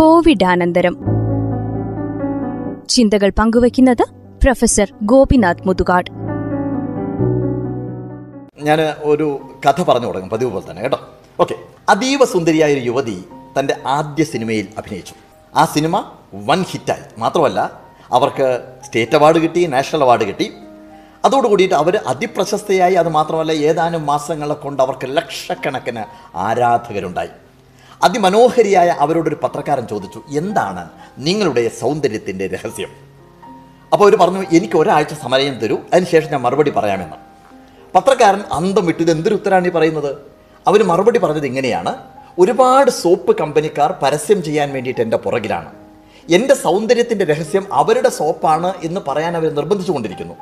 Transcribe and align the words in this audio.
കോവിഡാനന്തരം. 0.00 0.98
ചിന്തകൾ 2.88 3.32
പങ്കുവയ്ക്കുന്നത് 3.38 4.04
പ്രൊഫസർ 4.42 4.92
ഗോപിനാഥ് 5.02 5.56
മുതുകാട്. 5.66 6.10
ഞാൻ 8.62 8.80
ഒരു 9.02 9.40
കഥ 9.66 9.82
പറഞ്ഞു 9.82 10.06
തുടങ്ങും 10.06 10.30
പതിവ് 10.30 10.52
പോലെ 10.52 10.70
തന്നെ 10.70 10.82
കേട്ടോ? 10.82 11.08
ഓക്കെ. 11.40 11.54
അതീവ 11.88 12.24
സുന്ദരിയായ 12.24 12.72
ഒരു 12.72 12.80
യുവതി 12.80 13.24
തന്റെ 13.58 13.76
ആദ്യ 13.86 14.24
സിനിമയിൽ 14.24 14.68
അഭിനയിച്ചു. 14.78 15.14
ആ 15.56 15.64
സിനിമ 15.64 16.04
വൺ 16.34 16.62
ഹിറ്റായി. 16.62 17.20
മാത്രമല്ല 17.20 17.80
അവർക്ക് 18.12 18.60
സ്റ്റേറ്റ് 18.84 19.16
അവാർഡ് 19.16 19.38
കിട്ടി 19.38 19.66
നാഷണൽ 19.66 20.02
അവാർഡ് 20.02 20.24
കിട്ടി. 20.24 20.52
അതോടുകൂടിയിട്ട് 21.24 21.74
അവർ 21.74 21.96
അതിപ്രശസ്തയായി 21.96 22.94
അത് 22.94 23.08
മാത്രമല്ല 23.08 23.52
ഏതാനും 23.52 24.06
മാസങ്ങളെ 24.06 24.54
കൊണ്ട് 24.54 24.82
അവർക്ക് 24.82 25.16
ലക്ഷക്കണക്കിന് 25.16 26.04
ആരാധകരുണ്ടായി. 26.36 27.28
അതിമനോഹരിയായ 28.02 28.88
അവരോടൊരു 28.88 29.36
പത്രക്കാരൻ 29.42 29.86
ചോദിച്ചു 29.86 30.22
എന്താണ് 30.30 30.88
നിങ്ങളുടെ 31.18 31.70
സൗന്ദര്യത്തിന്റെ 31.80 32.46
രഹസ്യം? 32.46 32.88
അപ്പോൾ 33.92 34.04
അവർ 34.04 34.16
പറഞ്ഞു 34.16 34.44
എനിക്ക് 34.52 34.76
ഒരാഴ്ച 34.76 35.14
സമയം 35.14 35.58
തരൂ 35.58 35.78
അതിനുശേഷം 35.92 36.30
ഞാൻ 36.32 36.40
മറുപടി 36.40 36.70
പറയാമെന്ന്. 36.70 37.16
പത്രക്കാരൻ 37.94 38.42
അന്തം 38.52 38.86
വിട്ടു 38.86 39.02
ഇത് 39.02 39.10
എന്തൊരു 39.10 39.34
ഉത്തരാണ് 39.34 39.68
ഈ 39.68 39.70
പറയുന്നത്? 39.70 40.16
അവർ 40.66 40.82
മറുപടി 40.82 41.18
പറഞ്ഞത് 41.18 41.46
ഇങ്ങനെയാണ് 41.46 41.96
ഒരുപാട് 42.38 42.90
സോപ്പ് 42.90 43.38
കമ്പനിക്കാർ 43.38 43.94
പരസ്യം 44.02 44.42
ചെയ്യാൻ 44.42 44.72
വേണ്ടിയിട്ട് 44.72 45.00
എന്റെ 45.00 45.16
പുറകിലാണ്. 45.16 45.72
എന്റെ 46.30 46.54
സൗന്ദര്യത്തിന്റെ 46.54 47.24
രഹസ്യം 47.24 47.74
അവരുടെ 47.74 48.08
സോപ്പാണ് 48.08 48.72
എന്ന് 48.84 49.00
പറയാൻ 49.08 49.36
അവർ 49.36 49.54
നിർബന്ധിച്ചുകൊണ്ടിരിക്കുന്നു 49.54 50.34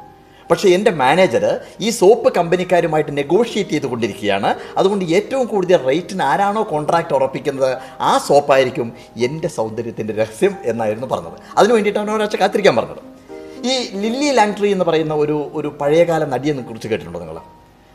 പക്ഷേ 0.50 0.68
എന്റെ 0.68 0.90
മാനേജർ 0.90 1.60
ഈ 1.80 1.90
സോപ്പ് 1.90 2.34
കമ്പനിക്കാരുമായിട്ട് 2.34 3.16
നെഗോഷിയേറ്റ് 3.16 3.70
ചെയ്തുകൊണ്ടിരിക്കുകയാണ്. 3.70 4.54
അതുകൊണ്ട് 4.76 5.04
ഏറ്റവും 5.04 5.46
കൂടുതൽ 5.46 5.76
റേറ്റിന് 5.76 6.22
ആരാണോ 6.22 6.62
കോൺട്രാക്റ്റ് 6.62 7.14
ഉറപ്പിക്കുന്നത് 7.14 7.78
ആ 8.00 8.18
സോപ്പായിരിക്കും 8.18 8.92
എന്റെ 9.16 9.48
സൗന്ദര്യത്തിന്റെ 9.48 10.14
രഹസ്യം 10.14 10.54
എന്നായിരുന്നു 10.64 11.06
പറഞ്ഞത്. 11.06 11.32
അതിന് 11.56 11.72
വേണ്ടിയിട്ടാണ് 11.72 12.10
ഒരാഴ്ച 12.10 12.36
കാത്തിരിക്കാൻ 12.36 12.76
പറഞ്ഞത്. 12.76 13.18
ഈ 13.66 13.90
ലില്ലി 14.00 14.30
ലാങ്ട്രി 14.30 14.68
എന്ന് 14.68 14.84
പറയുന്ന 14.84 15.14
ഒരു 15.14 15.50
ഒരു 15.54 15.68
പഴയകാല 15.80 16.24
നടിയെ 16.24 16.52
കുറിച്ച് 16.52 16.88
കേട്ടിട്ടുണ്ടോ 16.88 17.20
നിങ്ങൾ? 17.20 17.38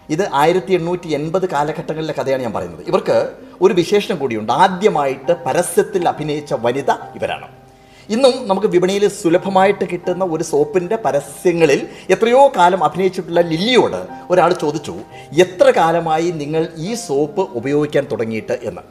ഇത് 0.09 0.29
ആയിരത്തി 0.33 0.73
എണ്ണൂറ്റി 0.73 1.07
എൺപത് 1.07 1.49
കാലഘട്ടങ്ങളിലെ 1.49 2.13
കഥയാണ് 2.21 2.41
ഞാൻ 2.41 2.53
പറയുന്നത്. 2.53 2.85
ഇവർക്ക് 2.87 3.29
ഒരു 3.61 3.73
വിശേഷണം 3.73 4.17
കൂടിയുണ്ട്. 4.17 4.53
ആദ്യമായിട്ട് 4.53 5.43
പരസ്യത്തിൽ 5.45 6.09
അഭിനയിച്ച 6.09 6.53
വനിത 6.53 6.91
ഇവരാണ്. 6.91 7.62
ഇന്നും 8.09 8.47
നമുക്ക് 8.47 8.67
വിപണിയിൽ 8.67 9.07
സുലഭമായിട്ട് 9.07 9.85
കിട്ടുന്ന 9.85 10.23
ഒരു 10.25 10.43
സോപ്പിന്റെ 10.43 10.95
പരസ്യങ്ങളിൽ 10.95 11.87
എത്രയോ 12.09 12.51
കാലം 12.57 12.83
അഭിനയിച്ചിട്ടുള്ള 12.83 13.41
ലില്ലിയോട് 13.41 14.07
ഒരാൾ 14.29 14.53
ചോദിച്ചു 14.53 14.95
എത്ര 15.33 15.69
കാലമായി 15.69 16.31
നിങ്ങൾ 16.31 16.67
ഈ 16.77 16.93
സോപ്പ് 16.93 17.41
ഉപയോഗിക്കാൻ 17.41 18.07
തുടങ്ങിയിട്ട്? 18.11 18.59
എന്ന്. 18.63 18.81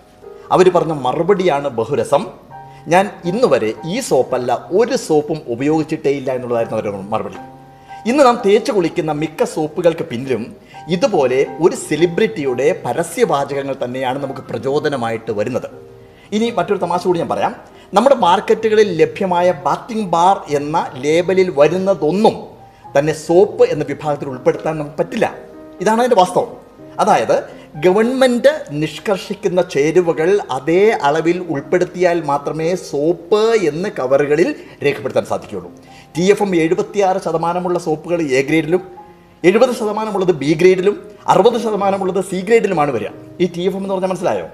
അവർ 0.52 0.70
പറഞ്ഞ 0.70 0.92
മറുപടിയാണ് 0.92 1.68
ബഹുരസം. 1.68 2.26
ഞാൻ 2.88 3.10
ഇന്ന് 3.24 3.46
വരെ 3.46 3.74
ഈ 3.86 4.00
സോപ്പല്ല 4.00 4.68
ഒരു 4.70 4.96
സോപ്പും 4.96 5.40
ഉപയോഗിച്ചിട്ടേ 5.48 6.10
ഇല്ല 6.10 6.32
എന്നുള്ളതായിരുന്നു 6.32 6.78
അവരുടെ 6.78 6.96
മറുപടി. 6.96 7.34
ഇന്ന് 8.10 8.24
നാം 8.24 8.42
തേച്ച് 8.46 8.72
കുളിക്കുന്ന 8.72 9.12
മിക്ക 9.12 9.44
സോപ്പുകൾക്ക് 9.44 10.04
പിന്നിലും 10.04 10.56
ഇതുപോലെ 10.88 11.46
ഒരു 11.60 11.76
സെലിബ്രിറ്റിയുടെ 11.76 12.82
പരസ്യവാചകങ്ങൾ 12.84 13.76
തന്നെയാണ് 13.84 14.22
നമുക്ക് 14.22 14.40
പ്രചോദനമായിട്ട് 14.40 15.32
വരുന്നത്. 15.32 15.70
ഇനി 16.32 16.50
മറ്റൊരു 16.50 16.78
തമാശ 16.78 17.00
കൂടി 17.04 17.18
ഞാൻ 17.18 17.28
പറയാം. 17.28 17.54
നമ്മുടെ 17.94 18.16
മാർക്കറ്റുകളിൽ 18.16 19.02
ലഭ്യമായ 19.02 19.52
ബാത്തിങ് 19.52 20.08
ബാർ 20.08 20.56
എന്ന 20.56 20.90
ലേബലിൽ 20.96 21.52
വരുന്നതൊന്നും 21.56 22.32
തന്നെ 22.98 23.12
സോപ്പ് 23.12 23.64
എന്ന 23.64 23.84
വിഭാഗത്തിൽ 23.88 24.28
ഉൾപ്പെടുത്താൻ 24.28 24.78
നമുക്ക് 24.78 24.98
പറ്റില്ല. 24.98 25.34
ഇതാണ് 25.80 25.98
അതിന്റെ 25.98 26.16
വാസ്തവം. 26.16 26.56
അതായത് 27.00 27.42
ഗവൺമെന്റ് 27.76 28.64
നിഷ്കർഷിക്കുന്ന 28.70 29.62
ചേരുവകൾ 29.62 30.40
അതേ 30.50 30.98
അളവിൽ 31.02 31.46
ഉൾപ്പെടുത്തിയാൽ 31.50 32.24
മാത്രമേ 32.24 32.74
സോപ്പ് 32.74 33.40
എന്ന് 33.40 33.88
കവറുകളിൽ 33.98 34.54
രേഖപ്പെടുത്താൻ 34.84 35.24
സാധിക്കുകയുള്ളൂ. 35.24 35.72
ടി 36.18 36.30
എഫ് 36.30 36.42
എം 36.42 36.56
എഴുപത്തിയാറ് 36.56 37.18
ശതമാനമുള്ള 37.18 37.78
സോപ്പുകൾ 37.78 38.22
എ 38.22 38.42
ഗ്രേഡിലും 38.42 38.82
എഴുപത് 39.44 39.74
ശതമാനമുള്ളത് 39.74 40.32
ബി 40.32 40.54
ഗ്രേഡിലും 40.54 41.10
അറുപത് 41.26 41.60
ശതമാനമുള്ളത് 41.60 42.24
സി 42.24 42.40
ഗ്രേഡിലുമാണ് 42.40 42.90
വരിക. 42.90 43.08
ഈ 43.40 43.50
ടി 43.56 43.62
എഫ് 43.62 43.76
എം 43.76 43.82
എന്ന് 43.82 43.94
പറഞ്ഞാൽ 43.94 44.08
മനസ്സിലായോ? 44.08 44.48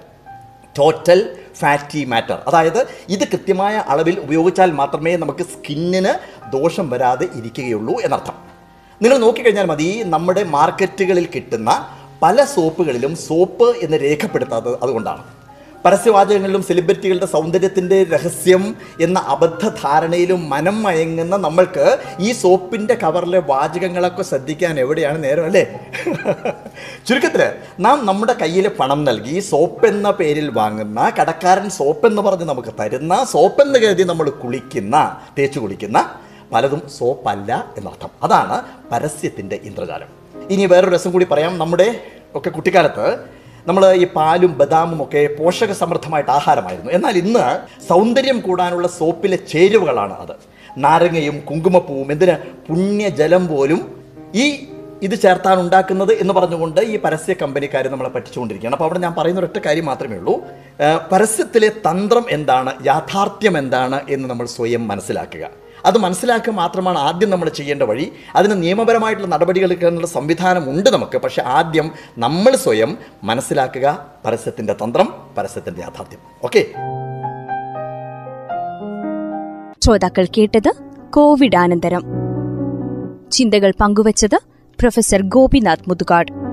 ടോട്ടൽ 0.78 1.20
ഫാറ്റി 1.60 2.00
മാറ്റർ 2.04 2.38
അതായത് 2.48 2.80
ഇത് 3.14 3.24
കൃത്യമായ 3.32 3.76
അളവിൽ 3.92 4.16
ഉപയോഗിച്ചാൽ 4.20 4.70
മാത്രമേ 4.80 5.12
നമുക്ക് 5.22 5.44
സ്കിന്നിന് 5.52 6.12
ദോഷം 6.52 6.86
വരാതെ 6.90 7.26
ഇരിക്കുകയുള്ളൂ 7.38 7.94
എന്നർത്ഥം. 8.00 8.36
നിങ്ങൾ 9.02 9.16
നോക്കിക്കഴിഞ്ഞാൽ 9.18 9.66
മതി 9.72 9.88
നമ്മുടെ 10.14 10.42
മാർക്കറ്റുകളിൽ 10.56 11.26
കിട്ടുന്ന 11.34 11.70
പല 12.22 12.44
സോപ്പുകളിലും 12.44 13.12
സോപ്പ് 13.16 13.68
എന്ന് 13.84 13.96
രേഖപ്പെടുത്താത്തത് 13.96 14.78
അതുകൊണ്ടാണ്. 14.84 15.22
പരസ്യവാചകങ്ങളിലും 15.84 16.62
സെലിബ്രിറ്റികളുടെ 16.62 17.26
സൗന്ദര്യത്തിന്റെ 17.26 18.04
രഹസ്യം 18.04 18.76
എന്ന 19.00 19.18
അബദ്ധ 19.18 19.68
ധാരണയിലും 19.68 20.50
മനം 20.50 20.82
മയങ്ങുന്ന 20.82 21.36
നമ്മൾക്ക് 21.36 21.98
ഈ 22.20 22.32
സോപ്പിന്റെ 22.32 22.94
കവറിലെ 22.94 23.38
വാചകങ്ങളൊക്കെ 23.38 24.22
ശ്രദ്ധിക്കാൻ 24.22 24.80
എവിടെയാണ് 24.80 25.24
നേരം 25.24 25.44
അല്ലേ? 25.44 25.80
ചുരുക്കത്തിൽ 27.06 27.52
നാം 27.80 28.06
നമ്മുടെ 28.06 28.32
കയ്യിൽ 28.32 28.68
പണം 28.68 29.04
നൽകി 29.04 29.40
സോപ്പ് 29.40 29.86
എന്ന 29.86 30.10
പേരിൽ 30.10 30.50
വാങ്ങുന്ന 30.50 31.12
കടക്കാരൻ 31.20 31.70
സോപ്പ് 31.70 32.06
എന്ന് 32.06 32.22
പറഞ്ഞ് 32.22 32.44
നമുക്ക് 32.44 32.68
തരുന്ന 32.80 33.24
സോപ്പ് 33.30 33.62
എന്ന് 33.62 33.78
കരുതി 33.78 34.02
നമ്മൾ 34.02 34.30
കുളിക്കുന്ന 34.30 35.20
തേച്ച് 35.38 35.58
കുളിക്കുന്ന 35.58 36.10
പലതും 36.52 36.82
സോപ്പല്ല 36.98 37.66
എന്നർത്ഥം. 37.76 38.10
അതാണ് 38.22 38.62
പരസ്യത്തിന്റെ 38.92 39.56
ഇന്ദ്രജാലം. 39.62 40.08
ഇനി 40.50 40.66
വേറൊരു 40.66 40.94
രസം 40.94 41.10
കൂടി 41.10 41.24
പറയാം. 41.24 41.58
നമ്മുടെ 41.58 42.00
ഒക്കെ 42.34 42.50
കുട്ടിക്കാലത്ത് 42.50 43.37
നമ്മൾ 43.68 43.82
ഈ 44.02 44.06
പാലും 44.16 44.52
ബദാമും 44.58 44.98
ഒക്കെ 45.02 45.22
പോഷക 45.38 45.72
സമൃദ്ധമായിട്ട് 45.72 46.30
ആഹാരമായിരുന്നു. 46.38 46.90
എന്നാൽ 46.92 47.14
ഇന്ന് 47.22 47.44
സൗന്ദര്യം 47.88 48.40
കൂടാനുള്ള 48.40 48.88
സോപ്പിലെ 48.98 49.38
ചേരുവകളാണ് 49.52 50.14
അത്. 50.24 50.34
നാരങ്ങയും 50.84 51.36
കുങ്കുമപ്പൂവും 51.50 52.08
എന്തിന് 52.12 52.34
പുണ്യജലം 52.68 53.44
പോലും 53.52 53.80
ഈ 54.34 54.46
ഇത് 55.06 55.14
ചേർത്താണ് 55.22 55.60
ഉണ്ടാക്കുന്നത് 55.60 56.12
എന്ന് 56.22 56.34
പറഞ്ഞുകൊണ്ട് 56.34 56.80
ഈ 56.92 56.96
പരസ്യ 57.04 57.34
കമ്പനിക്കാർ 57.42 57.84
നമ്മളെ 57.88 58.10
പറ്റിച്ചുകൊണ്ടിരിക്കുകയാണ്. 58.14 58.74
അപ്പോൾ 58.76 58.86
അവിടെ 58.88 59.00
ഞാൻ 59.04 59.14
പറയുന്ന 59.18 59.40
ഒരൊറ്റ 59.42 59.58
കാര്യം 59.66 59.86
മാത്രമേ 59.86 60.16
ഉള്ളൂ. 60.16 60.34
പരസ്യത്തിലെ 61.12 61.68
തന്ത്രം 61.68 62.24
എന്താണ് 62.36 62.72
യാഥാർത്ഥ്യം 62.86 63.58
എന്താണ് 63.58 64.00
എന്ന് 64.10 64.26
നമ്മൾ 64.30 64.46
സ്വയം 64.56 64.82
മനസ്സിലാക്കുക. 64.88 65.44
അത് 65.86 65.98
മനസ്സിലാക്കുക 65.98 66.52
മാത്രമാണ് 66.52 66.98
ആദ്യം 66.98 67.30
നമ്മൾ 67.30 67.48
ചെയ്യേണ്ട 67.48 67.82
വഴി. 67.82 68.12
അതിന് 68.36 68.62
നിയമപരമായിട്ടുള്ള 68.62 69.28
നടപടികൾ 69.28 69.70
എടുക്കാനുള്ള 69.70 70.06
സംവിധാനം 70.06 70.70
ഉണ്ട് 70.70 70.90
നമുക്ക്. 70.90 71.18
പക്ഷേ 71.18 71.42
ആദ്യം 71.42 71.92
നമ്മൾ 72.18 72.56
സ്വയം 72.56 72.98
മനസ്സിലാക്കുക 73.24 74.06
പരസ്യത്തിന്റെ 74.24 74.72
തന്ത്രം 74.72 75.30
പരസ്യത്തിന്റെ 75.38 75.80
യാഥാർത്ഥ്യം. 75.80 76.20
ഓക്കെ? 76.44 76.66
ശ്രോതാക്കൾ 79.84 80.26
കേട്ടത് 80.38 80.72
കോവിഡാനന്തരം. 81.10 82.02
ചിന്തകൾ 83.32 83.72
പങ്കുവച്ചത് 83.80 84.38
പ്രൊഫസർ 84.80 85.22
ഗോപിനാഥ് 85.22 85.88
മുതുകാട്. 85.88 86.47